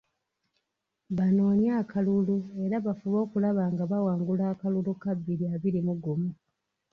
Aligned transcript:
Banoonye 1.17 1.69
akalulu 1.81 2.37
era 2.63 2.75
bafube 2.85 3.17
okulaba 3.25 3.63
nga 3.73 3.83
bawangula 3.91 4.43
akalulu 4.53 4.91
ka 5.01 5.11
bbiri 5.17 5.45
abiri 5.55 5.79
mu 5.87 5.93
gumu. 6.03 6.29